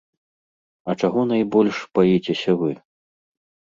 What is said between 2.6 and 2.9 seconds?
вы?